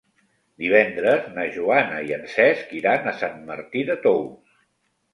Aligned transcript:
Divendres 0.63 1.27
na 1.35 1.45
Joana 1.59 2.01
i 2.09 2.17
en 2.19 2.25
Cesc 2.33 2.75
iran 2.83 3.07
a 3.07 3.17
Sant 3.23 3.39
Martí 3.55 3.89
de 3.95 4.03
Tous. 4.09 4.61